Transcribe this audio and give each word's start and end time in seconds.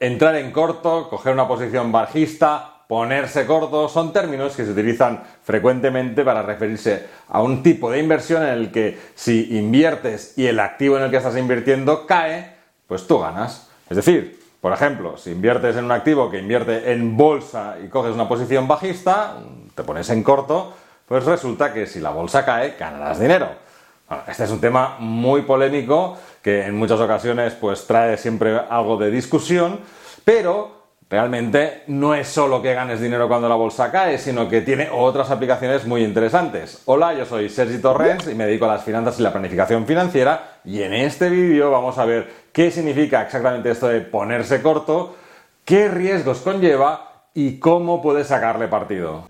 entrar 0.00 0.36
en 0.36 0.52
corto, 0.52 1.08
coger 1.08 1.32
una 1.32 1.48
posición 1.48 1.92
bajista, 1.92 2.84
ponerse 2.88 3.46
corto, 3.46 3.88
son 3.88 4.12
términos 4.12 4.54
que 4.54 4.64
se 4.64 4.70
utilizan 4.70 5.22
frecuentemente 5.42 6.24
para 6.24 6.42
referirse 6.42 7.06
a 7.28 7.42
un 7.42 7.62
tipo 7.62 7.90
de 7.90 7.98
inversión 7.98 8.42
en 8.42 8.50
el 8.50 8.70
que 8.70 8.98
si 9.14 9.56
inviertes 9.58 10.34
y 10.36 10.46
el 10.46 10.60
activo 10.60 10.96
en 10.96 11.04
el 11.04 11.10
que 11.10 11.16
estás 11.16 11.36
invirtiendo 11.36 12.06
cae, 12.06 12.54
pues 12.86 13.06
tú 13.06 13.18
ganas. 13.18 13.68
Es 13.90 13.96
decir, 13.96 14.40
por 14.60 14.72
ejemplo, 14.72 15.16
si 15.16 15.30
inviertes 15.30 15.76
en 15.76 15.84
un 15.84 15.92
activo 15.92 16.30
que 16.30 16.38
invierte 16.38 16.92
en 16.92 17.16
bolsa 17.16 17.76
y 17.84 17.88
coges 17.88 18.14
una 18.14 18.28
posición 18.28 18.68
bajista, 18.68 19.36
te 19.74 19.82
pones 19.82 20.08
en 20.10 20.22
corto, 20.22 20.72
pues 21.06 21.24
resulta 21.24 21.72
que 21.72 21.86
si 21.86 22.00
la 22.00 22.10
bolsa 22.10 22.44
cae, 22.44 22.74
ganarás 22.78 23.20
dinero. 23.20 23.48
Este 24.26 24.44
es 24.44 24.50
un 24.50 24.60
tema 24.60 24.96
muy 24.98 25.42
polémico 25.42 26.16
que 26.42 26.64
en 26.64 26.76
muchas 26.76 27.00
ocasiones 27.00 27.54
pues 27.54 27.86
trae 27.86 28.16
siempre 28.16 28.58
algo 28.68 28.96
de 28.96 29.10
discusión, 29.10 29.80
pero 30.24 30.76
Realmente 31.08 31.84
no 31.86 32.16
es 32.16 32.26
solo 32.26 32.60
que 32.60 32.74
ganes 32.74 33.00
dinero 33.00 33.28
cuando 33.28 33.48
la 33.48 33.54
bolsa 33.54 33.92
cae, 33.92 34.18
sino 34.18 34.48
que 34.48 34.62
tiene 34.62 34.88
otras 34.90 35.30
aplicaciones 35.30 35.86
muy 35.86 36.02
interesantes. 36.02 36.82
Hola, 36.86 37.14
yo 37.14 37.24
soy 37.24 37.48
Sergi 37.48 37.78
Torrens 37.78 38.26
y 38.26 38.34
me 38.34 38.44
dedico 38.44 38.64
a 38.64 38.74
las 38.74 38.82
finanzas 38.82 39.20
y 39.20 39.22
la 39.22 39.30
planificación 39.30 39.86
financiera 39.86 40.58
y 40.64 40.82
en 40.82 40.92
este 40.92 41.30
vídeo 41.30 41.70
vamos 41.70 41.96
a 41.98 42.06
ver 42.06 42.48
qué 42.52 42.72
significa 42.72 43.22
exactamente 43.22 43.70
esto 43.70 43.86
de 43.86 44.00
ponerse 44.00 44.60
corto, 44.62 45.14
qué 45.64 45.86
riesgos 45.86 46.38
conlleva 46.38 47.28
y 47.34 47.60
cómo 47.60 48.02
puedes 48.02 48.26
sacarle 48.26 48.66
partido. 48.66 49.28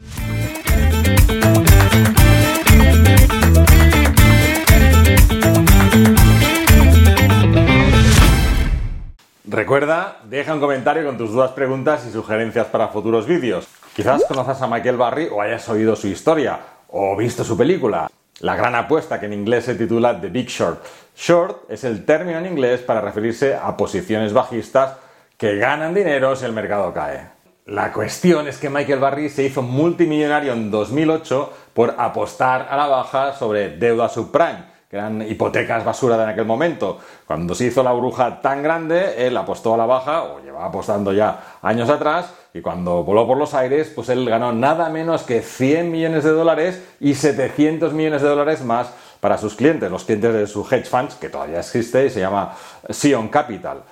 Recuerda, 9.48 10.18
deja 10.24 10.54
un 10.54 10.58
comentario 10.58 11.06
con 11.06 11.16
tus 11.16 11.30
dudas, 11.30 11.52
preguntas 11.52 12.04
y 12.04 12.10
sugerencias 12.10 12.66
para 12.66 12.88
futuros 12.88 13.28
vídeos. 13.28 13.68
Quizás 13.94 14.24
conozcas 14.24 14.60
a 14.60 14.66
Michael 14.66 14.96
Barry 14.96 15.28
o 15.30 15.40
hayas 15.40 15.68
oído 15.68 15.94
su 15.94 16.08
historia 16.08 16.58
o 16.88 17.16
visto 17.16 17.44
su 17.44 17.56
película. 17.56 18.10
La 18.40 18.56
gran 18.56 18.74
apuesta 18.74 19.20
que 19.20 19.26
en 19.26 19.34
inglés 19.34 19.66
se 19.66 19.76
titula 19.76 20.20
The 20.20 20.30
Big 20.30 20.48
Short. 20.48 20.84
Short 21.16 21.70
es 21.70 21.84
el 21.84 22.04
término 22.04 22.38
en 22.38 22.46
inglés 22.46 22.80
para 22.80 23.00
referirse 23.00 23.54
a 23.54 23.76
posiciones 23.76 24.32
bajistas 24.32 24.96
que 25.38 25.56
ganan 25.58 25.94
dinero 25.94 26.34
si 26.34 26.44
el 26.44 26.52
mercado 26.52 26.92
cae. 26.92 27.28
La 27.66 27.92
cuestión 27.92 28.48
es 28.48 28.58
que 28.58 28.68
Michael 28.68 28.98
Barry 28.98 29.28
se 29.28 29.44
hizo 29.44 29.62
multimillonario 29.62 30.54
en 30.54 30.72
2008 30.72 31.52
por 31.72 31.94
apostar 31.98 32.66
a 32.68 32.76
la 32.76 32.88
baja 32.88 33.32
sobre 33.32 33.76
deuda 33.76 34.08
subprime 34.08 34.75
eran 34.96 35.22
hipotecas 35.22 35.84
basura 35.84 36.16
de 36.16 36.24
en 36.24 36.30
aquel 36.30 36.44
momento. 36.44 36.98
Cuando 37.26 37.54
se 37.54 37.66
hizo 37.66 37.82
la 37.82 37.92
bruja 37.92 38.40
tan 38.40 38.62
grande, 38.62 39.26
él 39.26 39.36
apostó 39.36 39.74
a 39.74 39.76
la 39.76 39.86
baja, 39.86 40.24
o 40.24 40.40
llevaba 40.40 40.66
apostando 40.66 41.12
ya 41.12 41.58
años 41.62 41.88
atrás, 41.88 42.32
y 42.52 42.60
cuando 42.60 43.04
voló 43.04 43.26
por 43.26 43.36
los 43.36 43.54
aires, 43.54 43.92
pues 43.94 44.08
él 44.08 44.28
ganó 44.28 44.52
nada 44.52 44.88
menos 44.88 45.22
que 45.22 45.42
100 45.42 45.90
millones 45.90 46.24
de 46.24 46.30
dólares 46.30 46.82
y 47.00 47.14
700 47.14 47.92
millones 47.92 48.22
de 48.22 48.28
dólares 48.28 48.64
más 48.64 48.90
para 49.20 49.38
sus 49.38 49.54
clientes, 49.54 49.90
los 49.90 50.04
clientes 50.04 50.32
de 50.32 50.46
su 50.46 50.66
hedge 50.68 50.86
funds, 50.86 51.14
que 51.14 51.28
todavía 51.28 51.60
existe 51.60 52.06
y 52.06 52.10
se 52.10 52.20
llama 52.20 52.54
Sion 52.90 53.28
Capital. 53.28 53.82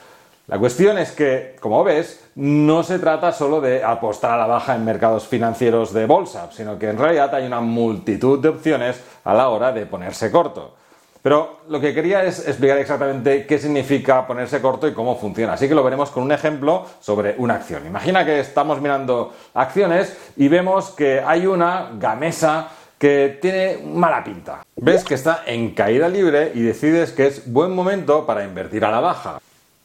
La 0.46 0.58
cuestión 0.58 0.98
es 0.98 1.12
que, 1.12 1.56
como 1.58 1.82
ves, 1.84 2.22
no 2.34 2.82
se 2.82 2.98
trata 2.98 3.32
solo 3.32 3.62
de 3.62 3.82
apostar 3.82 4.32
a 4.32 4.36
la 4.36 4.46
baja 4.46 4.74
en 4.74 4.84
mercados 4.84 5.26
financieros 5.26 5.94
de 5.94 6.04
bolsa, 6.04 6.50
sino 6.52 6.78
que 6.78 6.90
en 6.90 6.98
realidad 6.98 7.34
hay 7.34 7.46
una 7.46 7.60
multitud 7.60 8.38
de 8.38 8.50
opciones 8.50 9.02
a 9.24 9.32
la 9.32 9.48
hora 9.48 9.72
de 9.72 9.86
ponerse 9.86 10.30
corto. 10.30 10.74
Pero 11.24 11.60
lo 11.70 11.80
que 11.80 11.94
quería 11.94 12.22
es 12.22 12.46
explicar 12.46 12.76
exactamente 12.76 13.46
qué 13.46 13.58
significa 13.58 14.26
ponerse 14.26 14.60
corto 14.60 14.86
y 14.86 14.92
cómo 14.92 15.16
funciona. 15.16 15.54
Así 15.54 15.66
que 15.66 15.74
lo 15.74 15.82
veremos 15.82 16.10
con 16.10 16.22
un 16.22 16.32
ejemplo 16.32 16.84
sobre 17.00 17.34
una 17.38 17.54
acción. 17.54 17.86
Imagina 17.86 18.26
que 18.26 18.40
estamos 18.40 18.78
mirando 18.78 19.32
acciones 19.54 20.14
y 20.36 20.48
vemos 20.48 20.90
que 20.90 21.22
hay 21.24 21.46
una 21.46 21.92
gamesa 21.94 22.68
que 22.98 23.38
tiene 23.40 23.78
mala 23.86 24.22
pinta. 24.22 24.66
Ves 24.76 25.02
que 25.02 25.14
está 25.14 25.44
en 25.46 25.70
caída 25.70 26.10
libre 26.10 26.52
y 26.54 26.60
decides 26.60 27.12
que 27.12 27.28
es 27.28 27.50
buen 27.50 27.74
momento 27.74 28.26
para 28.26 28.44
invertir 28.44 28.84
a 28.84 28.90
la 28.90 29.00
baja. 29.00 29.40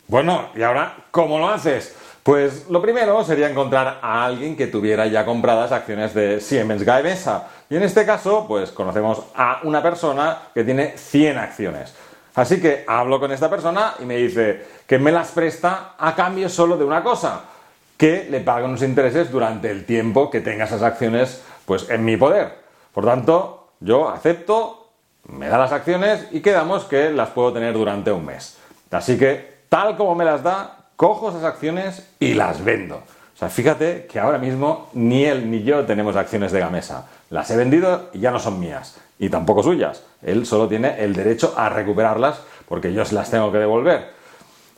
Bueno, 0.10 0.50
¿y 0.58 0.62
ahora 0.62 1.06
cómo 1.10 1.40
lo 1.40 1.48
haces? 1.48 1.96
Pues 2.30 2.70
lo 2.70 2.80
primero 2.80 3.24
sería 3.24 3.50
encontrar 3.50 3.98
a 4.04 4.24
alguien 4.24 4.56
que 4.56 4.68
tuviera 4.68 5.08
ya 5.08 5.26
compradas 5.26 5.72
acciones 5.72 6.14
de 6.14 6.40
Siemens 6.40 6.84
Gamesa 6.84 7.48
y 7.68 7.76
en 7.76 7.82
este 7.82 8.06
caso, 8.06 8.46
pues 8.48 8.70
conocemos 8.70 9.24
a 9.34 9.62
una 9.64 9.82
persona 9.82 10.38
que 10.54 10.64
tiene 10.64 10.96
100 10.96 11.40
acciones. 11.40 11.92
Así 12.36 12.62
que 12.62 12.86
hablo 12.88 13.20
con 13.20 13.32
esta 13.32 13.50
persona 13.50 13.96
y 14.00 14.06
me 14.06 14.18
dice 14.18 14.64
que 14.86 15.00
me 15.00 15.12
las 15.12 15.32
presta 15.32 15.96
a 15.98 16.14
cambio 16.14 16.50
solo 16.50 16.78
de 16.78 16.86
una 16.86 17.02
cosa, 17.02 17.46
que 17.98 18.28
le 18.30 18.42
pague 18.42 18.66
unos 18.66 18.84
intereses 18.84 19.32
durante 19.32 19.72
el 19.72 19.86
tiempo 19.86 20.30
que 20.30 20.42
tenga 20.42 20.66
esas 20.66 20.84
acciones 20.84 21.42
pues 21.66 21.90
en 21.90 22.06
mi 22.06 22.16
poder. 22.16 22.60
Por 22.94 23.06
tanto, 23.06 23.72
yo 23.80 24.08
acepto, 24.08 24.92
me 25.30 25.48
da 25.48 25.58
las 25.58 25.72
acciones 25.72 26.28
y 26.30 26.42
quedamos 26.42 26.84
que 26.84 27.10
las 27.10 27.30
puedo 27.30 27.54
tener 27.54 27.74
durante 27.74 28.12
un 28.12 28.24
mes. 28.24 28.60
Así 28.92 29.18
que, 29.18 29.62
tal 29.68 29.98
como 29.98 30.14
me 30.14 30.26
las 30.26 30.44
da, 30.44 30.79
cojo 31.00 31.30
esas 31.30 31.46
acciones 31.46 32.06
y 32.20 32.34
las 32.34 32.62
vendo. 32.62 32.98
O 32.98 33.38
sea, 33.40 33.48
fíjate 33.48 34.06
que 34.12 34.20
ahora 34.20 34.38
mismo 34.38 34.90
ni 34.92 35.24
él 35.24 35.50
ni 35.50 35.64
yo 35.64 35.86
tenemos 35.86 36.18
acciones 36.18 36.52
de 36.52 36.60
Gamesa. 36.60 37.08
Las 37.30 37.50
he 37.52 37.56
vendido 37.56 38.10
y 38.12 38.20
ya 38.20 38.32
no 38.32 38.40
son 38.40 38.60
mías. 38.60 38.98
Y 39.18 39.30
tampoco 39.30 39.64
suyas. 39.64 40.04
Él 40.22 40.46
solo 40.46 40.68
tiene 40.68 41.02
el 41.02 41.16
derecho 41.16 41.54
a 41.56 41.70
recuperarlas 41.70 42.42
porque 42.68 42.92
yo 42.92 43.06
se 43.06 43.16
las 43.16 43.32
tengo 43.32 43.50
que 43.50 43.60
devolver. 43.60 44.10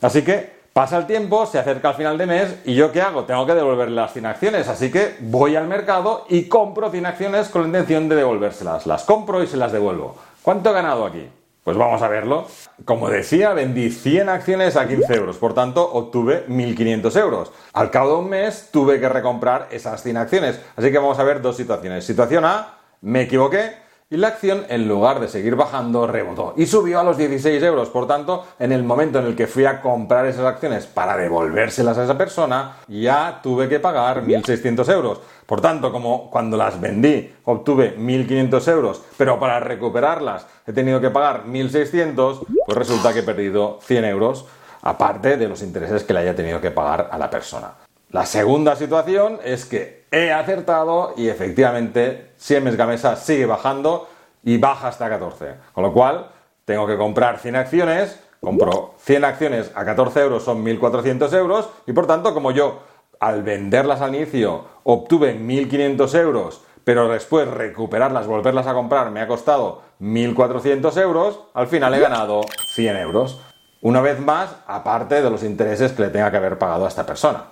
Así 0.00 0.22
que 0.22 0.60
pasa 0.72 0.96
el 0.96 1.08
tiempo, 1.08 1.44
se 1.44 1.58
acerca 1.58 1.88
al 1.88 1.96
final 1.96 2.16
de 2.16 2.26
mes 2.26 2.54
y 2.64 2.76
yo 2.76 2.92
qué 2.92 3.02
hago? 3.02 3.24
Tengo 3.24 3.44
que 3.44 3.54
devolverle 3.54 3.96
las 3.96 4.12
100 4.12 4.26
acciones. 4.26 4.68
Así 4.68 4.92
que 4.92 5.16
voy 5.18 5.56
al 5.56 5.66
mercado 5.66 6.26
y 6.28 6.44
compro 6.44 6.88
100 6.88 7.04
acciones 7.04 7.48
con 7.48 7.62
la 7.62 7.66
intención 7.66 8.08
de 8.08 8.14
devolvérselas. 8.14 8.86
Las 8.86 9.02
compro 9.02 9.42
y 9.42 9.48
se 9.48 9.56
las 9.56 9.72
devuelvo. 9.72 10.14
¿Cuánto 10.40 10.70
he 10.70 10.72
ganado 10.72 11.04
aquí? 11.04 11.28
Pues 11.64 11.76
vamos 11.76 12.02
a 12.02 12.08
verlo. 12.08 12.46
Como 12.84 13.08
decía, 13.08 13.52
vendí 13.52 13.90
100 13.90 14.28
acciones 14.28 14.76
a 14.76 14.88
15 14.88 15.14
euros, 15.14 15.36
por 15.36 15.54
tanto 15.54 15.88
obtuve 15.92 16.44
1.500 16.48 17.20
euros. 17.20 17.52
Al 17.72 17.90
cabo 17.90 18.10
de 18.10 18.16
un 18.16 18.30
mes 18.30 18.70
tuve 18.72 18.98
que 18.98 19.08
recomprar 19.08 19.68
esas 19.70 20.02
100 20.02 20.16
acciones. 20.16 20.60
Así 20.74 20.90
que 20.90 20.98
vamos 20.98 21.18
a 21.20 21.24
ver 21.24 21.40
dos 21.40 21.56
situaciones. 21.56 22.04
Situación 22.04 22.44
A, 22.44 22.78
me 23.00 23.22
equivoqué, 23.22 23.76
y 24.12 24.18
la 24.18 24.28
acción, 24.28 24.66
en 24.68 24.86
lugar 24.86 25.20
de 25.20 25.28
seguir 25.28 25.56
bajando, 25.56 26.06
rebotó 26.06 26.52
y 26.58 26.66
subió 26.66 27.00
a 27.00 27.02
los 27.02 27.16
16 27.16 27.62
euros. 27.62 27.88
Por 27.88 28.06
tanto, 28.06 28.44
en 28.58 28.70
el 28.70 28.84
momento 28.84 29.18
en 29.18 29.24
el 29.24 29.34
que 29.34 29.46
fui 29.46 29.64
a 29.64 29.80
comprar 29.80 30.26
esas 30.26 30.44
acciones 30.44 30.84
para 30.84 31.16
devolvérselas 31.16 31.96
a 31.96 32.04
esa 32.04 32.18
persona, 32.18 32.76
ya 32.88 33.40
tuve 33.42 33.70
que 33.70 33.80
pagar 33.80 34.22
1.600 34.22 34.92
euros. 34.92 35.20
Por 35.46 35.62
tanto, 35.62 35.90
como 35.90 36.30
cuando 36.30 36.58
las 36.58 36.78
vendí 36.78 37.32
obtuve 37.44 37.96
1.500 37.96 38.68
euros, 38.68 39.02
pero 39.16 39.40
para 39.40 39.60
recuperarlas 39.60 40.46
he 40.66 40.74
tenido 40.74 41.00
que 41.00 41.08
pagar 41.08 41.46
1.600, 41.46 42.44
pues 42.66 42.76
resulta 42.76 43.14
que 43.14 43.20
he 43.20 43.22
perdido 43.22 43.78
100 43.80 44.04
euros, 44.04 44.44
aparte 44.82 45.38
de 45.38 45.48
los 45.48 45.62
intereses 45.62 46.04
que 46.04 46.12
le 46.12 46.20
haya 46.20 46.36
tenido 46.36 46.60
que 46.60 46.70
pagar 46.70 47.08
a 47.10 47.16
la 47.16 47.30
persona. 47.30 47.72
La 48.12 48.26
segunda 48.26 48.76
situación 48.76 49.38
es 49.42 49.64
que 49.64 50.04
he 50.10 50.32
acertado 50.32 51.14
y 51.16 51.30
efectivamente 51.30 52.32
Siemens 52.36 52.76
Gamesa 52.76 53.16
sigue 53.16 53.46
bajando 53.46 54.06
y 54.44 54.58
baja 54.58 54.88
hasta 54.88 55.08
14. 55.08 55.54
Con 55.72 55.82
lo 55.82 55.94
cual, 55.94 56.30
tengo 56.66 56.86
que 56.86 56.98
comprar 56.98 57.38
100 57.38 57.56
acciones, 57.56 58.20
compro 58.38 58.96
100 58.98 59.24
acciones 59.24 59.70
a 59.74 59.86
14 59.86 60.20
euros, 60.20 60.44
son 60.44 60.62
1.400 60.62 61.32
euros, 61.32 61.70
y 61.86 61.94
por 61.94 62.06
tanto, 62.06 62.34
como 62.34 62.50
yo 62.50 62.80
al 63.18 63.42
venderlas 63.42 64.02
al 64.02 64.14
inicio 64.14 64.66
obtuve 64.82 65.34
1.500 65.34 66.14
euros, 66.18 66.60
pero 66.84 67.08
después 67.08 67.48
recuperarlas, 67.48 68.26
volverlas 68.26 68.66
a 68.66 68.74
comprar, 68.74 69.10
me 69.10 69.22
ha 69.22 69.26
costado 69.26 69.80
1.400 70.02 71.00
euros, 71.00 71.40
al 71.54 71.66
final 71.66 71.94
he 71.94 72.00
ganado 72.00 72.42
100 72.74 72.94
euros. 72.98 73.40
Una 73.80 74.02
vez 74.02 74.20
más, 74.20 74.54
aparte 74.66 75.22
de 75.22 75.30
los 75.30 75.42
intereses 75.42 75.92
que 75.92 76.02
le 76.02 76.08
tenga 76.10 76.30
que 76.30 76.36
haber 76.36 76.58
pagado 76.58 76.84
a 76.84 76.88
esta 76.88 77.06
persona. 77.06 77.44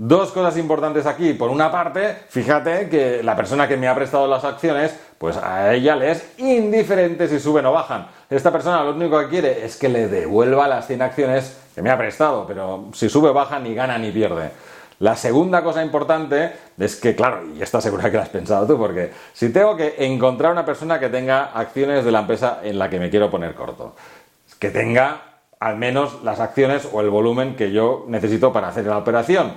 Dos 0.00 0.30
cosas 0.30 0.56
importantes 0.56 1.06
aquí. 1.06 1.32
Por 1.32 1.50
una 1.50 1.72
parte, 1.72 2.18
fíjate 2.28 2.88
que 2.88 3.20
la 3.20 3.34
persona 3.34 3.66
que 3.66 3.76
me 3.76 3.88
ha 3.88 3.96
prestado 3.96 4.28
las 4.28 4.44
acciones, 4.44 4.96
pues 5.18 5.36
a 5.36 5.74
ella 5.74 5.96
le 5.96 6.12
es 6.12 6.38
indiferente 6.38 7.26
si 7.26 7.40
suben 7.40 7.66
o 7.66 7.72
bajan. 7.72 8.06
Esta 8.30 8.52
persona 8.52 8.84
lo 8.84 8.92
único 8.92 9.18
que 9.18 9.26
quiere 9.26 9.64
es 9.66 9.76
que 9.76 9.88
le 9.88 10.06
devuelva 10.06 10.68
las 10.68 10.86
100 10.86 11.02
acciones 11.02 11.58
que 11.74 11.82
me 11.82 11.90
ha 11.90 11.98
prestado, 11.98 12.46
pero 12.46 12.84
si 12.92 13.08
sube 13.08 13.30
o 13.30 13.34
baja 13.34 13.58
ni 13.58 13.74
gana 13.74 13.98
ni 13.98 14.12
pierde. 14.12 14.52
La 15.00 15.16
segunda 15.16 15.64
cosa 15.64 15.82
importante 15.82 16.52
es 16.78 16.94
que, 16.94 17.16
claro, 17.16 17.40
y 17.56 17.60
esta 17.60 17.80
segura 17.80 18.08
que 18.08 18.18
la 18.18 18.22
has 18.22 18.28
pensado 18.28 18.68
tú, 18.68 18.78
porque 18.78 19.10
si 19.32 19.50
tengo 19.50 19.76
que 19.76 19.96
encontrar 19.98 20.52
una 20.52 20.64
persona 20.64 21.00
que 21.00 21.08
tenga 21.08 21.46
acciones 21.46 22.04
de 22.04 22.12
la 22.12 22.20
empresa 22.20 22.60
en 22.62 22.78
la 22.78 22.88
que 22.88 23.00
me 23.00 23.10
quiero 23.10 23.32
poner 23.32 23.52
corto, 23.56 23.96
que 24.60 24.70
tenga 24.70 25.22
al 25.58 25.76
menos 25.76 26.22
las 26.22 26.38
acciones 26.38 26.88
o 26.92 27.00
el 27.00 27.10
volumen 27.10 27.56
que 27.56 27.72
yo 27.72 28.04
necesito 28.06 28.52
para 28.52 28.68
hacer 28.68 28.86
la 28.86 28.98
operación 28.98 29.54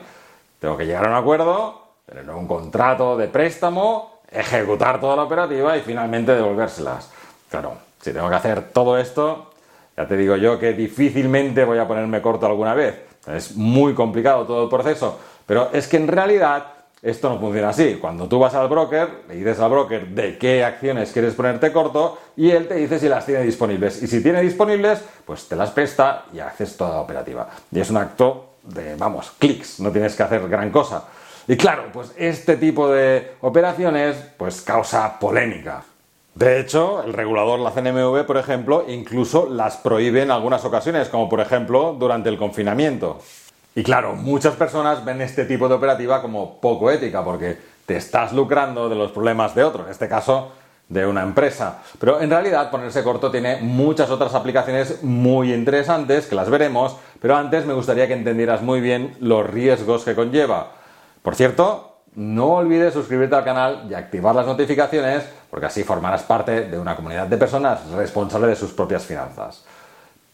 tengo 0.62 0.78
que 0.78 0.86
llegar 0.86 1.08
a 1.08 1.10
un 1.10 1.16
acuerdo, 1.16 1.82
tener 2.06 2.30
un 2.30 2.46
contrato 2.46 3.18
de 3.18 3.28
préstamo, 3.28 4.22
ejecutar 4.30 5.02
toda 5.02 5.16
la 5.16 5.24
operativa 5.24 5.76
y 5.76 5.82
finalmente 5.82 6.36
devolvérselas. 6.36 7.10
Claro, 7.50 7.74
si 8.00 8.14
tengo 8.14 8.30
que 8.30 8.36
hacer 8.36 8.70
todo 8.72 9.00
esto, 9.00 9.54
ya 9.98 10.08
te 10.08 10.16
digo 10.16 10.36
yo 10.36 10.60
que 10.60 10.74
difícilmente 10.74 11.66
voy 11.66 11.80
a 11.80 11.88
ponerme 11.88 12.22
corto 12.22 12.46
alguna 12.46 12.76
vez. 12.76 12.94
Es 13.26 13.56
muy 13.56 13.96
complicado 13.96 14.46
todo 14.46 14.66
el 14.66 14.70
proceso, 14.70 15.18
pero 15.48 15.70
es 15.74 15.88
que 15.88 15.98
en 15.98 16.08
realidad 16.08 16.64
esto 17.02 17.30
no 17.30 17.40
funciona 17.40 17.70
así. 17.70 17.98
Cuando 18.00 18.28
tú 18.28 18.38
vas 18.38 18.54
al 18.54 18.68
broker, 18.68 19.24
le 19.30 19.34
dices 19.34 19.60
al 19.60 19.72
broker 19.72 20.10
de 20.10 20.38
qué 20.38 20.64
acciones 20.64 21.12
quieres 21.12 21.34
ponerte 21.34 21.72
corto 21.72 22.20
y 22.36 22.52
él 22.52 22.68
te 22.68 22.76
dice 22.76 23.00
si 23.00 23.10
las 23.10 23.26
tiene 23.26 23.42
disponibles. 23.42 24.04
Y 24.04 24.08
si 24.08 24.22
tiene 24.22 24.40
disponibles, 24.42 25.04
pues 25.26 25.48
te 25.48 25.56
las 25.56 25.72
presta 25.72 26.26
y 26.32 26.40
haces 26.40 26.78
toda 26.78 26.92
la 26.92 27.02
operativa. 27.02 27.50
Y 27.72 27.80
es 27.80 27.90
un 27.90 27.98
acto 27.98 28.51
de, 28.64 28.96
vamos, 28.96 29.32
clics, 29.38 29.80
no 29.80 29.92
tienes 29.92 30.16
que 30.16 30.24
hacer 30.24 30.48
gran 30.48 30.70
cosa. 30.70 31.06
Y 31.48 31.58
claro, 31.58 31.86
pues 31.92 32.14
este 32.18 32.58
tipo 32.58 32.90
de 32.90 33.34
operaciones 33.42 34.16
pues 34.38 34.62
causa 34.62 35.20
polémica. 35.20 35.84
De 36.36 36.60
hecho, 36.60 37.04
el 37.04 37.14
regulador, 37.14 37.60
la 37.60 37.72
CNMV, 37.72 38.26
por 38.26 38.38
ejemplo, 38.38 38.86
incluso 38.88 39.50
las 39.50 39.78
prohíbe 39.78 40.22
en 40.22 40.32
algunas 40.32 40.64
ocasiones, 40.64 41.10
como 41.10 41.28
por 41.28 41.42
ejemplo 41.42 41.96
durante 42.00 42.30
el 42.30 42.38
confinamiento. 42.38 43.20
Y 43.76 43.84
claro, 43.84 44.14
muchas 44.14 44.56
personas 44.56 45.04
ven 45.04 45.22
este 45.22 45.46
tipo 45.46 45.68
de 45.68 45.76
operativa 45.76 46.22
como 46.22 46.60
poco 46.60 46.92
ética 46.92 47.24
porque 47.24 47.58
te 47.86 47.98
estás 47.98 48.32
lucrando 48.32 48.88
de 48.88 48.96
los 48.96 49.12
problemas 49.12 49.56
de 49.56 49.64
otro, 49.64 49.86
en 49.86 49.92
este 49.92 50.08
caso 50.08 50.54
de 50.92 51.06
una 51.06 51.24
empresa. 51.24 51.80
Pero 52.00 52.22
en 52.22 52.30
realidad 52.30 52.70
ponerse 52.70 53.04
corto 53.04 53.32
tiene 53.32 53.58
muchas 53.62 54.10
otras 54.10 54.36
aplicaciones 54.36 55.02
muy 55.02 55.54
interesantes 55.54 56.28
que 56.28 56.36
las 56.36 56.50
veremos, 56.50 56.98
pero 57.20 57.38
antes 57.38 57.66
me 57.66 57.74
gustaría 57.74 58.08
que 58.08 58.14
entendieras 58.14 58.62
muy 58.62 58.82
bien 58.82 59.16
los 59.22 59.50
riesgos 59.50 60.04
que 60.04 60.16
conlleva. 60.16 60.72
Por 61.22 61.36
cierto, 61.36 61.96
no 62.16 62.56
olvides 62.56 62.94
suscribirte 62.94 63.36
al 63.36 63.46
canal 63.46 63.88
y 63.90 63.94
activar 63.94 64.36
las 64.36 64.46
notificaciones 64.46 65.24
porque 65.50 65.68
así 65.68 65.84
formarás 65.84 66.24
parte 66.24 66.68
de 66.68 66.78
una 66.78 66.96
comunidad 66.96 67.28
de 67.28 67.38
personas 67.38 67.90
responsables 67.92 68.50
de 68.50 68.56
sus 68.58 68.72
propias 68.72 69.06
finanzas. 69.06 69.64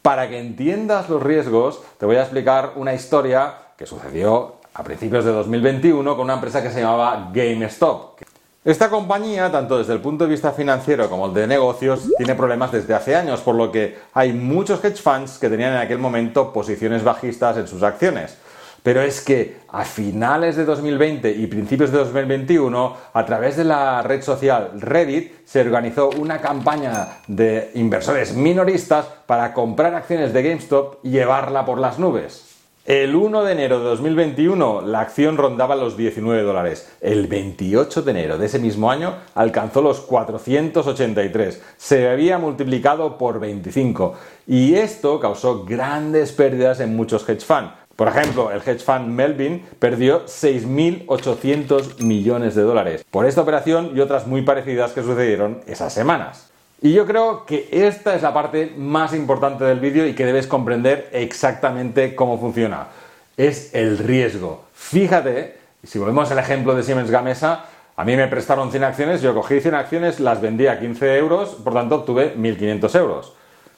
Para 0.02 0.28
que 0.28 0.40
entiendas 0.40 1.08
los 1.08 1.22
riesgos, 1.22 1.82
te 2.00 2.08
voy 2.08 2.16
a 2.16 2.22
explicar 2.22 2.72
una 2.78 2.96
historia 2.96 3.54
que 3.78 3.86
sucedió 3.86 4.56
a 4.74 4.84
principios 4.84 5.26
de 5.26 5.32
2021 5.32 6.16
con 6.16 6.26
una 6.26 6.36
empresa 6.36 6.64
que 6.64 6.72
se 6.72 6.82
llamaba 6.82 7.30
GameStop. 7.34 8.20
Esta 8.66 8.90
compañía, 8.90 9.50
tanto 9.52 9.78
desde 9.78 9.94
el 9.94 10.02
punto 10.02 10.26
de 10.26 10.32
vista 10.32 10.52
financiero 10.52 11.10
como 11.10 11.28
el 11.28 11.34
de 11.34 11.48
negocios, 11.48 12.10
tiene 12.18 12.36
problemas 12.36 12.72
desde 12.72 12.94
hace 12.94 13.16
años, 13.16 13.40
por 13.40 13.56
lo 13.56 13.72
que 13.72 13.98
hay 14.14 14.34
muchos 14.34 14.84
hedge 14.84 15.02
funds 15.02 15.38
que 15.38 15.50
tenían 15.50 15.74
en 15.74 15.80
aquel 15.80 16.00
momento 16.00 16.52
posiciones 16.52 17.04
bajistas 17.04 17.58
en 17.58 17.68
sus 17.68 17.84
acciones. 17.84 18.38
Pero 18.84 19.02
es 19.02 19.22
que 19.22 19.58
a 19.70 19.84
finales 19.84 20.56
de 20.56 20.66
2020 20.66 21.32
y 21.32 21.48
principios 21.48 21.92
de 21.92 21.98
2021, 22.00 22.96
a 23.14 23.26
través 23.26 23.58
de 23.58 23.64
la 23.64 24.02
red 24.02 24.22
social 24.22 24.72
Reddit, 24.80 25.46
se 25.46 25.62
organizó 25.62 26.10
una 26.10 26.40
campaña 26.40 27.20
de 27.28 27.72
inversores 27.76 28.34
minoristas 28.34 29.06
para 29.26 29.54
comprar 29.54 29.94
acciones 29.94 30.34
de 30.34 30.44
GameStop 30.44 31.00
y 31.04 31.10
llevarla 31.10 31.66
por 31.66 31.80
las 31.80 32.00
nubes. 32.00 32.47
El 32.88 33.18
1 33.18 33.44
de 33.44 33.52
enero 33.52 33.80
de 33.80 33.84
2021 33.84 34.80
la 34.80 35.02
acción 35.02 35.36
rondaba 35.36 35.76
los 35.76 35.98
19 35.98 36.42
dólares. 36.44 36.90
El 37.02 37.28
28 37.28 38.02
de 38.02 38.12
enero 38.12 38.38
de 38.38 38.46
ese 38.46 38.60
mismo 38.60 38.90
año 38.90 39.16
alcanzó 39.36 39.82
los 39.82 40.00
483. 40.00 41.62
Se 41.76 42.08
había 42.08 42.38
multiplicado 42.38 43.18
por 43.18 43.42
25. 43.42 44.14
Y 44.48 44.76
esto 44.76 45.20
causó 45.20 45.66
grandes 45.66 46.32
pérdidas 46.32 46.80
en 46.80 46.96
muchos 46.96 47.28
hedge 47.28 47.44
funds. 47.44 47.74
Por 47.98 48.08
ejemplo, 48.08 48.52
el 48.52 48.62
hedge 48.62 48.80
fund 48.80 49.10
Melvin 49.10 49.66
perdió 49.80 50.24
6.800 50.24 52.00
millones 52.00 52.56
de 52.56 52.62
dólares 52.62 53.06
por 53.12 53.26
esta 53.26 53.42
operación 53.42 53.92
y 53.96 54.00
otras 54.00 54.28
muy 54.28 54.44
parecidas 54.44 54.94
que 54.94 55.04
sucedieron 55.04 55.60
esas 55.68 55.92
semanas. 55.92 56.54
Y 56.82 56.94
yo 56.94 57.08
creo 57.08 57.46
que 57.46 57.68
esta 57.72 58.14
es 58.14 58.22
la 58.22 58.34
parte 58.34 58.72
más 58.78 59.14
importante 59.14 59.64
del 59.64 59.80
vídeo 59.80 60.06
y 60.06 60.14
que 60.14 60.26
debes 60.26 60.46
comprender 60.46 61.10
exactamente 61.12 62.14
cómo 62.14 62.40
funciona. 62.40 62.88
Es 63.36 63.74
el 63.74 63.98
riesgo. 63.98 64.66
Fíjate, 64.74 65.58
si 65.84 65.98
volvemos 65.98 66.30
al 66.30 66.38
ejemplo 66.38 66.76
de 66.76 66.84
Siemens 66.84 67.10
Gamesa, 67.10 67.66
a 67.96 68.06
mí 68.06 68.16
me 68.16 68.28
prestaron 68.28 68.70
100 68.70 68.84
acciones, 68.84 69.22
yo 69.24 69.34
cogí 69.34 69.60
100 69.60 69.74
acciones, 69.74 70.20
las 70.20 70.40
vendí 70.40 70.68
a 70.68 70.80
15 70.80 71.18
euros, 71.18 71.50
por 71.64 71.74
tanto 71.74 71.96
obtuve 71.96 72.36
1.500 72.36 73.00
euros. 73.00 73.34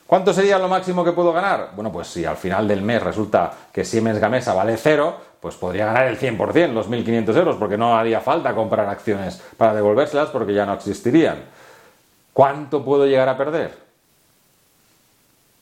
¿Cuánto 0.06 0.34
sería 0.34 0.57
lo 0.60 0.68
máximo 0.68 1.06
que 1.06 1.13
puedo 1.13 1.31
ganar? 1.31 1.69
Bueno, 1.75 1.94
pues 1.94 2.07
si 2.07 2.25
al 2.25 2.36
final 2.36 2.68
del 2.68 2.81
mes 2.81 3.01
resulta 3.01 3.51
que 3.72 3.86
Siemens 3.86 4.19
Gamesa 4.19 4.54
vale 4.54 4.75
cero, 4.75 5.16
pues 5.40 5.56
podría 5.56 5.86
ganar 5.86 6.07
el 6.07 6.19
100%, 6.19 6.74
los 6.74 6.90
1.500 6.90 7.38
euros, 7.38 7.56
porque 7.56 7.78
no 7.78 7.98
haría 7.98 8.19
falta 8.19 8.54
comprar 8.54 8.90
acciones 8.90 9.42
para 9.56 9.74
devolvérselas 9.74 10.30
porque 10.30 10.54
ya 10.54 10.66
no 10.66 10.74
existirían. 10.74 11.58
¿Cuánto 12.39 12.86
puedo 12.86 13.06
llegar 13.06 13.27
a 13.27 13.36
perder? 13.36 13.74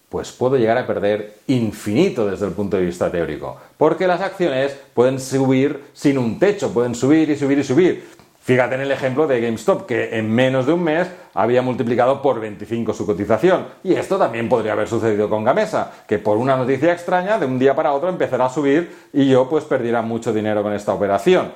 Pues 0.09 0.31
puedo 0.31 0.57
llegar 0.57 0.77
a 0.77 0.85
perder 0.85 1.39
infinito 1.47 2.27
desde 2.27 2.45
el 2.45 2.51
punto 2.51 2.77
de 2.77 2.85
vista 2.85 3.09
teórico, 3.09 3.57
porque 3.77 4.05
las 4.05 4.21
acciones 4.21 4.77
pueden 4.93 5.19
subir 5.19 5.85
sin 5.93 6.19
un 6.19 6.37
techo, 6.37 6.71
pueden 6.71 6.93
subir 6.93 7.31
y 7.31 7.35
subir 7.35 7.57
y 7.57 7.63
subir. 7.63 8.07
Fíjate 8.43 8.75
en 8.75 8.81
el 8.81 8.91
ejemplo 8.91 9.25
de 9.25 9.41
GameStop, 9.41 9.87
que 9.87 10.19
en 10.19 10.29
menos 10.29 10.67
de 10.67 10.73
un 10.73 10.83
mes 10.83 11.07
había 11.33 11.63
multiplicado 11.63 12.21
por 12.21 12.39
25 12.39 12.93
su 12.93 13.07
cotización. 13.07 13.65
Y 13.83 13.93
esto 13.93 14.19
también 14.19 14.47
podría 14.47 14.73
haber 14.73 14.87
sucedido 14.87 15.31
con 15.31 15.43
Gamesa, 15.43 15.91
que 16.07 16.19
por 16.19 16.37
una 16.37 16.57
noticia 16.57 16.93
extraña, 16.93 17.39
de 17.39 17.47
un 17.47 17.57
día 17.57 17.75
para 17.75 17.91
otro 17.91 18.07
empezará 18.07 18.45
a 18.45 18.49
subir 18.51 19.07
y 19.13 19.27
yo 19.27 19.49
pues 19.49 19.63
perdiera 19.63 20.03
mucho 20.03 20.31
dinero 20.31 20.61
con 20.61 20.73
esta 20.73 20.93
operación. 20.93 21.51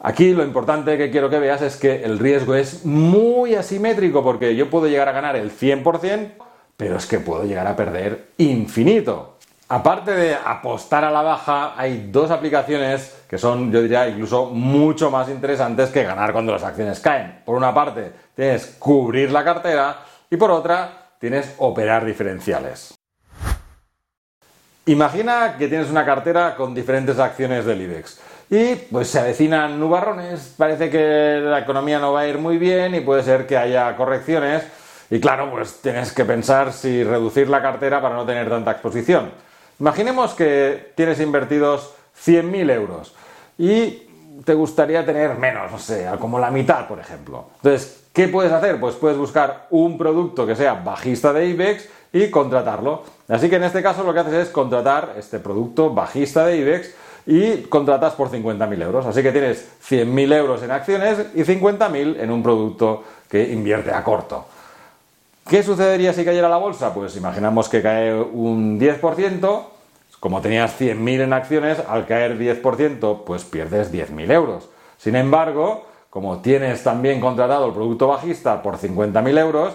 Aquí 0.00 0.34
lo 0.34 0.44
importante 0.44 0.98
que 0.98 1.10
quiero 1.10 1.30
que 1.30 1.38
veas 1.38 1.62
es 1.62 1.76
que 1.76 2.04
el 2.04 2.18
riesgo 2.18 2.54
es 2.54 2.84
muy 2.84 3.54
asimétrico 3.54 4.22
porque 4.22 4.54
yo 4.54 4.68
puedo 4.68 4.86
llegar 4.86 5.08
a 5.08 5.12
ganar 5.12 5.36
el 5.36 5.50
100%, 5.50 6.32
pero 6.76 6.96
es 6.96 7.06
que 7.06 7.18
puedo 7.18 7.44
llegar 7.44 7.66
a 7.66 7.76
perder 7.76 8.28
infinito. 8.36 9.36
Aparte 9.68 10.12
de 10.12 10.34
apostar 10.34 11.02
a 11.04 11.10
la 11.10 11.22
baja, 11.22 11.72
hay 11.76 12.08
dos 12.12 12.30
aplicaciones 12.30 13.24
que 13.28 13.38
son, 13.38 13.72
yo 13.72 13.82
diría, 13.82 14.08
incluso 14.08 14.50
mucho 14.50 15.10
más 15.10 15.28
interesantes 15.28 15.90
que 15.90 16.04
ganar 16.04 16.32
cuando 16.32 16.52
las 16.52 16.62
acciones 16.62 17.00
caen. 17.00 17.40
Por 17.44 17.56
una 17.56 17.74
parte, 17.74 18.12
tienes 18.36 18.76
cubrir 18.78 19.32
la 19.32 19.42
cartera 19.42 20.04
y 20.30 20.36
por 20.36 20.50
otra, 20.50 21.14
tienes 21.18 21.54
operar 21.58 22.04
diferenciales. 22.04 22.94
Imagina 24.84 25.56
que 25.58 25.66
tienes 25.66 25.90
una 25.90 26.04
cartera 26.04 26.54
con 26.54 26.72
diferentes 26.72 27.18
acciones 27.18 27.64
del 27.64 27.80
IBEX 27.80 28.20
y 28.48 28.76
pues 28.76 29.08
se 29.08 29.18
avecinan 29.18 29.80
nubarrones, 29.80 30.54
parece 30.56 30.88
que 30.88 31.40
la 31.42 31.60
economía 31.60 31.98
no 31.98 32.12
va 32.12 32.20
a 32.20 32.28
ir 32.28 32.38
muy 32.38 32.58
bien 32.58 32.94
y 32.94 33.00
puede 33.00 33.22
ser 33.22 33.46
que 33.46 33.56
haya 33.56 33.96
correcciones 33.96 34.62
y 35.10 35.20
claro, 35.20 35.50
pues 35.50 35.80
tienes 35.80 36.12
que 36.12 36.24
pensar 36.24 36.72
si 36.72 37.04
reducir 37.04 37.48
la 37.48 37.62
cartera 37.62 38.00
para 38.00 38.14
no 38.14 38.24
tener 38.24 38.48
tanta 38.48 38.72
exposición. 38.72 39.30
Imaginemos 39.78 40.34
que 40.34 40.92
tienes 40.96 41.20
invertidos 41.20 41.94
100.000 42.24 42.70
euros 42.72 43.14
y 43.58 44.02
te 44.44 44.54
gustaría 44.54 45.04
tener 45.04 45.36
menos, 45.36 45.70
no 45.70 45.78
sé, 45.78 46.06
como 46.20 46.38
la 46.38 46.50
mitad, 46.50 46.86
por 46.86 46.98
ejemplo. 46.98 47.50
Entonces, 47.56 48.04
¿qué 48.12 48.28
puedes 48.28 48.52
hacer? 48.52 48.78
Pues 48.78 48.94
puedes 48.94 49.18
buscar 49.18 49.66
un 49.70 49.98
producto 49.98 50.46
que 50.46 50.56
sea 50.56 50.74
bajista 50.74 51.32
de 51.32 51.46
IBEX 51.46 51.88
y 52.12 52.30
contratarlo. 52.30 53.02
Así 53.28 53.50
que 53.50 53.56
en 53.56 53.64
este 53.64 53.82
caso 53.82 54.04
lo 54.04 54.14
que 54.14 54.20
haces 54.20 54.34
es 54.34 54.48
contratar 54.48 55.14
este 55.18 55.38
producto 55.38 55.90
bajista 55.92 56.46
de 56.46 56.58
IBEX 56.58 56.94
y 57.26 57.62
contratas 57.62 58.14
por 58.14 58.30
50.000 58.30 58.82
euros. 58.82 59.06
Así 59.06 59.22
que 59.22 59.32
tienes 59.32 59.68
100.000 59.88 60.34
euros 60.34 60.62
en 60.62 60.70
acciones 60.70 61.18
y 61.34 61.42
50.000 61.42 62.20
en 62.20 62.30
un 62.30 62.42
producto 62.42 63.02
que 63.28 63.52
invierte 63.52 63.90
a 63.92 64.02
corto. 64.04 64.46
¿Qué 65.48 65.62
sucedería 65.62 66.12
si 66.12 66.24
cayera 66.24 66.48
la 66.48 66.56
bolsa? 66.56 66.94
Pues 66.94 67.16
imaginamos 67.16 67.68
que 67.68 67.82
cae 67.82 68.14
un 68.14 68.80
10%, 68.80 69.62
como 70.20 70.40
tenías 70.40 70.80
100.000 70.80 71.20
en 71.20 71.32
acciones, 71.32 71.78
al 71.88 72.06
caer 72.06 72.38
10%, 72.38 73.24
pues 73.24 73.44
pierdes 73.44 73.92
10.000 73.92 74.30
euros. 74.32 74.68
Sin 74.98 75.14
embargo, 75.14 75.86
como 76.10 76.38
tienes 76.38 76.82
también 76.82 77.20
contratado 77.20 77.66
el 77.66 77.72
producto 77.72 78.08
bajista 78.08 78.62
por 78.62 78.78
50.000 78.78 79.38
euros, 79.38 79.72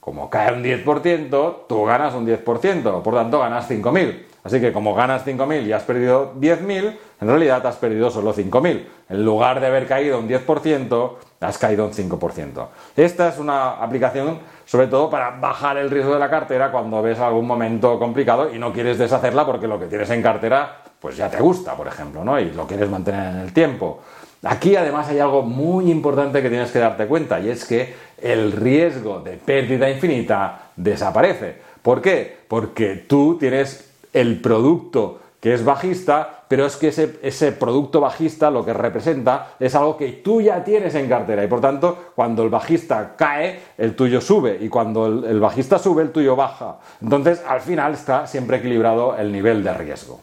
como 0.00 0.30
cae 0.30 0.54
un 0.54 0.62
10%, 0.62 1.56
tú 1.68 1.84
ganas 1.84 2.14
un 2.14 2.26
10%, 2.26 3.02
por 3.02 3.14
tanto 3.14 3.38
ganas 3.38 3.70
5.000. 3.70 4.31
Así 4.44 4.60
que 4.60 4.72
como 4.72 4.94
ganas 4.94 5.24
5.000 5.24 5.66
y 5.66 5.72
has 5.72 5.84
perdido 5.84 6.34
10.000, 6.34 6.96
en 7.20 7.28
realidad 7.28 7.64
has 7.66 7.76
perdido 7.76 8.10
solo 8.10 8.34
5.000. 8.34 8.86
En 9.08 9.24
lugar 9.24 9.60
de 9.60 9.68
haber 9.68 9.86
caído 9.86 10.18
un 10.18 10.28
10%, 10.28 11.12
has 11.40 11.58
caído 11.58 11.86
un 11.86 11.92
5%. 11.92 12.66
Esta 12.96 13.28
es 13.28 13.38
una 13.38 13.82
aplicación 13.82 14.40
sobre 14.64 14.86
todo 14.86 15.10
para 15.10 15.30
bajar 15.30 15.76
el 15.76 15.90
riesgo 15.90 16.14
de 16.14 16.18
la 16.18 16.30
cartera 16.30 16.72
cuando 16.72 17.02
ves 17.02 17.18
algún 17.18 17.46
momento 17.46 17.98
complicado 17.98 18.52
y 18.52 18.58
no 18.58 18.72
quieres 18.72 18.98
deshacerla 18.98 19.44
porque 19.44 19.68
lo 19.68 19.78
que 19.78 19.86
tienes 19.86 20.08
en 20.10 20.22
cartera 20.22 20.82
pues 20.98 21.16
ya 21.16 21.28
te 21.28 21.38
gusta, 21.38 21.76
por 21.76 21.88
ejemplo, 21.88 22.24
¿no? 22.24 22.38
Y 22.38 22.52
lo 22.52 22.66
quieres 22.66 22.88
mantener 22.88 23.34
en 23.34 23.40
el 23.40 23.52
tiempo. 23.52 24.00
Aquí 24.44 24.76
además 24.76 25.08
hay 25.08 25.18
algo 25.18 25.42
muy 25.42 25.90
importante 25.90 26.40
que 26.40 26.48
tienes 26.48 26.70
que 26.70 26.78
darte 26.78 27.06
cuenta 27.06 27.38
y 27.38 27.48
es 27.50 27.64
que 27.64 27.94
el 28.20 28.52
riesgo 28.52 29.20
de 29.20 29.32
pérdida 29.32 29.90
infinita 29.90 30.70
desaparece. 30.74 31.56
¿Por 31.82 32.00
qué? 32.00 32.38
Porque 32.48 33.04
tú 33.08 33.36
tienes 33.38 33.91
el 34.12 34.40
producto 34.40 35.20
que 35.40 35.54
es 35.54 35.64
bajista, 35.64 36.44
pero 36.46 36.66
es 36.66 36.76
que 36.76 36.86
ese, 36.86 37.52
producto 37.52 38.00
bajista 38.00 38.48
lo 38.48 38.64
que 38.64 38.72
representa 38.72 39.54
es 39.58 39.74
algo 39.74 39.96
que 39.96 40.08
tú 40.12 40.40
ya 40.40 40.62
tienes 40.62 40.94
en 40.94 41.08
cartera 41.08 41.42
y 41.42 41.48
por 41.48 41.60
tanto 41.60 42.12
cuando 42.14 42.44
el 42.44 42.48
bajista 42.48 43.14
cae, 43.16 43.60
el 43.76 43.96
tuyo 43.96 44.20
sube 44.20 44.56
y 44.60 44.68
cuando 44.68 45.06
el, 45.06 45.24
el 45.24 45.40
bajista 45.40 45.80
sube, 45.80 46.02
el 46.02 46.12
tuyo 46.12 46.36
baja. 46.36 46.78
Entonces 47.00 47.42
al 47.44 47.60
final 47.60 47.94
está 47.94 48.28
siempre 48.28 48.58
equilibrado 48.58 49.16
el 49.16 49.32
nivel 49.32 49.64
de 49.64 49.74
riesgo. 49.74 50.20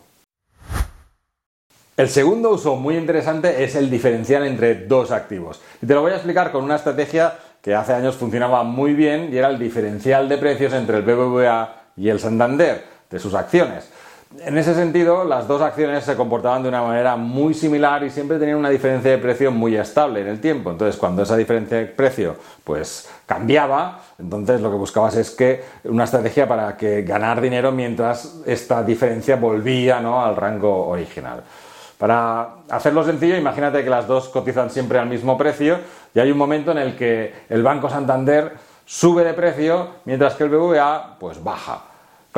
El 1.98 2.08
segundo 2.08 2.52
uso 2.52 2.78
muy 2.78 2.96
interesante 2.96 3.62
es 3.62 3.76
el 3.76 3.90
diferencial 3.90 4.48
entre 4.48 4.86
dos 4.86 5.12
activos. 5.12 5.60
Y 5.82 5.86
te 5.86 5.94
lo 5.94 6.02
voy 6.02 6.14
a 6.14 6.16
explicar 6.16 6.50
con 6.50 6.64
una 6.64 6.78
estrategia 6.78 7.34
que 7.62 7.76
hace 7.76 7.92
años 7.92 8.16
funcionaba 8.16 8.64
muy 8.64 8.94
bien 8.94 9.34
y 9.34 9.38
era 9.38 9.50
el 9.50 9.60
diferencial 9.60 10.30
de 10.30 10.38
precios 10.38 10.72
entre 10.72 10.96
el 10.96 11.04
BBVA 11.04 11.76
y 11.98 12.08
el 12.08 12.22
Santander 12.22 12.99
de 13.10 13.20
sus 13.20 13.34
acciones. 13.34 13.90
En 14.46 14.60
ese 14.60 14.76
sentido, 14.76 15.24
las 15.24 15.48
dos 15.48 15.60
acciones 15.60 16.04
se 16.04 16.16
comportaban 16.16 16.62
de 16.62 16.70
una 16.70 16.84
manera 16.84 17.16
muy 17.16 17.56
similar 17.56 18.04
y 18.04 18.12
siempre 18.12 18.38
tenían 18.38 18.60
una 18.60 18.70
diferencia 18.70 19.10
de 19.10 19.18
precio 19.18 19.52
muy 19.52 19.76
estable 19.76 20.22
en 20.22 20.28
el 20.28 20.40
tiempo. 20.40 20.70
Entonces, 20.70 20.98
cuando 20.98 21.24
esa 21.24 21.36
diferencia 21.36 21.78
de 21.80 21.88
precio 21.88 22.36
pues 22.64 23.10
cambiaba, 23.26 24.04
entonces 24.20 24.62
lo 24.62 24.70
que 24.70 24.78
buscabas 24.78 25.16
es 25.16 25.32
que 25.32 25.64
una 25.86 26.04
estrategia 26.04 26.48
para 26.48 26.78
que 26.78 27.02
ganar 27.02 27.42
dinero 27.42 27.72
mientras 27.72 28.42
esta 28.46 28.84
diferencia 28.84 29.36
volvía 29.36 29.98
al 29.98 30.36
rango 30.36 30.88
original. 30.90 31.44
Para 31.98 32.50
hacerlo 32.70 33.04
sencillo, 33.04 33.36
imagínate 33.36 33.84
que 33.84 33.90
las 33.90 34.06
dos 34.06 34.30
cotizan 34.30 34.70
siempre 34.70 35.00
al 35.00 35.10
mismo 35.10 35.40
precio 35.40 35.80
y 36.14 36.20
hay 36.20 36.32
un 36.32 36.38
momento 36.38 36.72
en 36.72 36.78
el 36.78 36.96
que 36.96 37.34
el 37.50 37.64
Banco 37.64 37.90
Santander 37.90 38.54
sube 38.86 39.24
de 39.24 39.34
precio 39.34 39.88
mientras 40.06 40.36
que 40.36 40.44
el 40.44 40.50
BBVA 40.50 41.18
pues 41.20 41.44
baja. 41.44 41.89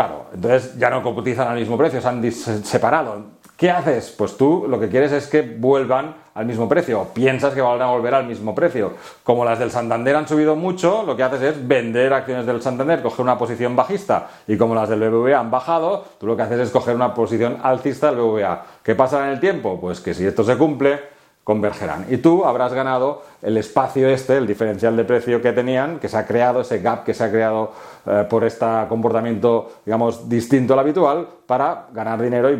Claro, 0.02 0.26
entonces 0.34 0.80
ya 0.80 0.90
no 0.90 1.04
cotizan 1.04 1.48
al 1.48 1.60
mismo 1.60 1.78
precio, 1.78 2.02
se 2.02 2.08
han 2.08 2.34
separado. 2.64 3.24
¿Qué 3.56 3.70
haces? 3.70 4.10
Pues 4.18 4.36
tú 4.36 4.66
lo 4.68 4.80
que 4.80 4.90
quieres 4.90 5.12
es 5.12 5.28
que 5.28 5.44
vuelvan 5.44 6.16
al 6.34 6.48
mismo 6.48 6.68
precio, 6.68 7.10
piensas 7.14 7.54
que 7.54 7.62
van 7.62 7.80
a 7.84 7.86
volver 7.86 8.16
al 8.16 8.26
mismo 8.26 8.56
precio. 8.56 8.94
Como 9.24 9.46
las 9.46 9.60
del 9.60 9.70
Santander 9.70 10.16
han 10.16 10.28
subido 10.28 10.56
mucho, 10.56 11.04
lo 11.04 11.16
que 11.16 11.22
haces 11.22 11.42
es 11.44 11.68
vender 11.68 12.14
acciones 12.14 12.48
del 12.48 12.64
Santander, 12.64 13.04
coger 13.04 13.22
una 13.22 13.38
posición 13.38 13.76
bajista, 13.76 14.28
y 14.48 14.58
como 14.58 14.74
las 14.74 14.90
del 14.90 15.08
BBVA 15.08 15.40
han 15.40 15.52
bajado, 15.52 16.04
tú 16.20 16.26
lo 16.26 16.36
que 16.36 16.42
haces 16.42 16.62
es 16.62 16.72
coger 16.72 16.96
una 16.96 17.14
posición 17.14 17.60
alcista 17.62 18.08
del 18.08 18.22
BBVA. 18.22 18.66
¿Qué 18.82 18.96
pasa 18.96 19.28
en 19.28 19.34
el 19.34 19.40
tiempo? 19.40 19.80
Pues 19.80 20.00
que 20.00 20.16
si 20.16 20.26
esto 20.26 20.44
se 20.44 20.58
cumple, 20.58 21.00
convergerán. 21.44 22.06
Y 22.10 22.18
tú 22.18 22.46
habrás 22.46 22.74
ganado 22.74 23.24
el 23.42 23.58
espacio 23.58 24.08
este, 24.08 24.38
el 24.38 24.46
diferencial 24.46 24.96
de 24.96 25.04
precio 25.04 25.42
que 25.42 25.52
tenían, 25.54 26.00
que 26.00 26.08
se 26.08 26.18
ha 26.18 26.26
creado, 26.26 26.62
ese 26.62 26.80
gap 26.80 27.04
que 27.04 27.14
se 27.14 27.24
ha 27.24 27.32
creado 27.32 27.72
eh, 28.06 28.26
por 28.30 28.44
este 28.44 28.66
comportamiento, 28.88 29.72
digamos, 29.86 30.30
distinto 30.30 30.74
al 30.74 30.80
habitual, 30.80 31.28
para 31.48 31.88
ganar 31.94 32.22
dinero 32.22 32.52
y 32.52 32.58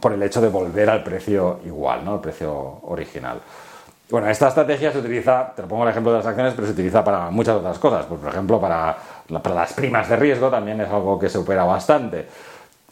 por 0.00 0.12
el 0.12 0.22
hecho 0.22 0.40
de 0.40 0.48
volver 0.48 0.88
al 0.90 1.02
precio 1.02 1.60
igual, 1.64 2.04
¿no? 2.04 2.14
El 2.14 2.20
precio 2.20 2.80
original. 2.82 3.40
Bueno, 4.10 4.28
esta 4.28 4.48
estrategia 4.48 4.90
se 4.90 4.98
utiliza, 4.98 5.52
te 5.54 5.62
lo 5.62 5.68
pongo 5.68 5.84
el 5.84 5.90
ejemplo 5.90 6.10
de 6.10 6.18
las 6.18 6.26
acciones, 6.26 6.52
pero 6.54 6.66
se 6.66 6.72
utiliza 6.72 7.04
para 7.04 7.30
muchas 7.30 7.56
otras 7.56 7.78
cosas. 7.78 8.06
Pues, 8.06 8.20
por 8.20 8.30
ejemplo, 8.30 8.60
para, 8.60 8.96
para 9.40 9.54
las 9.54 9.72
primas 9.72 10.08
de 10.08 10.16
riesgo 10.16 10.50
también 10.50 10.80
es 10.80 10.88
algo 10.88 11.16
que 11.18 11.28
se 11.28 11.38
opera 11.38 11.64
bastante. 11.64 12.26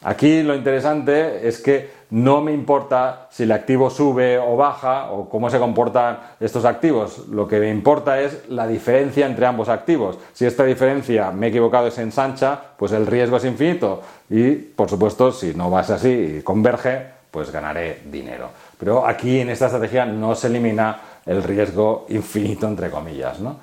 Aquí 0.03 0.43
lo 0.43 0.55
interesante 0.55 1.47
es 1.47 1.59
que 1.59 1.99
no 2.11 2.41
me 2.41 2.53
importa 2.53 3.27
si 3.29 3.43
el 3.43 3.51
activo 3.51 3.89
sube 3.89 4.39
o 4.39 4.55
baja 4.55 5.11
o 5.11 5.29
cómo 5.29 5.49
se 5.49 5.59
comportan 5.59 6.19
estos 6.39 6.65
activos. 6.65 7.27
Lo 7.27 7.47
que 7.47 7.59
me 7.59 7.69
importa 7.69 8.19
es 8.19 8.49
la 8.49 8.65
diferencia 8.65 9.25
entre 9.25 9.45
ambos 9.45 9.69
activos. 9.69 10.17
Si 10.33 10.45
esta 10.45 10.63
diferencia, 10.63 11.31
me 11.31 11.47
he 11.47 11.49
equivocado, 11.49 11.87
es 11.87 11.97
ensancha, 11.97 12.59
pues 12.77 12.93
el 12.93 13.05
riesgo 13.05 13.37
es 13.37 13.45
infinito. 13.45 14.01
Y, 14.29 14.53
por 14.53 14.89
supuesto, 14.89 15.31
si 15.31 15.53
no 15.53 15.69
va 15.69 15.81
así 15.81 16.37
y 16.37 16.41
converge, 16.41 17.19
pues 17.29 17.51
ganaré 17.51 18.01
dinero. 18.05 18.49
Pero 18.79 19.05
aquí 19.05 19.41
en 19.41 19.49
esta 19.49 19.65
estrategia 19.65 20.05
no 20.05 20.33
se 20.33 20.47
elimina 20.47 20.99
el 21.25 21.43
riesgo 21.43 22.05
infinito, 22.09 22.67
entre 22.67 22.89
comillas. 22.89 23.39
¿no? 23.39 23.57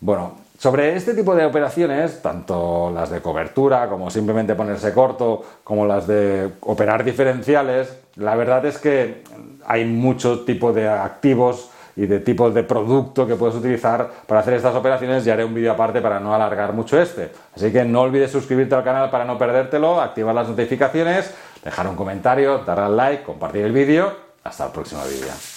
Bueno, 0.00 0.41
sobre 0.62 0.94
este 0.94 1.14
tipo 1.14 1.34
de 1.34 1.44
operaciones, 1.44 2.22
tanto 2.22 2.92
las 2.94 3.10
de 3.10 3.20
cobertura 3.20 3.88
como 3.88 4.10
simplemente 4.10 4.54
ponerse 4.54 4.94
corto, 4.94 5.42
como 5.64 5.86
las 5.86 6.06
de 6.06 6.52
operar 6.60 7.02
diferenciales, 7.02 7.92
la 8.14 8.36
verdad 8.36 8.64
es 8.66 8.78
que 8.78 9.24
hay 9.66 9.84
mucho 9.84 10.44
tipo 10.44 10.72
de 10.72 10.88
activos 10.88 11.68
y 11.96 12.06
de 12.06 12.20
tipos 12.20 12.54
de 12.54 12.62
producto 12.62 13.26
que 13.26 13.34
puedes 13.34 13.56
utilizar 13.56 14.08
para 14.24 14.38
hacer 14.38 14.54
estas 14.54 14.76
operaciones 14.76 15.26
y 15.26 15.30
haré 15.30 15.44
un 15.44 15.52
vídeo 15.52 15.72
aparte 15.72 16.00
para 16.00 16.20
no 16.20 16.32
alargar 16.32 16.74
mucho 16.74 16.96
este. 16.96 17.32
Así 17.56 17.72
que 17.72 17.84
no 17.84 18.02
olvides 18.02 18.30
suscribirte 18.30 18.76
al 18.76 18.84
canal 18.84 19.10
para 19.10 19.24
no 19.24 19.36
perdértelo, 19.36 20.00
activar 20.00 20.32
las 20.32 20.48
notificaciones, 20.48 21.34
dejar 21.64 21.88
un 21.88 21.96
comentario, 21.96 22.58
dar 22.58 22.78
al 22.78 22.96
like, 22.96 23.24
compartir 23.24 23.64
el 23.64 23.72
vídeo. 23.72 24.12
Hasta 24.44 24.66
el 24.66 24.70
próximo 24.70 25.02
vídeo. 25.10 25.32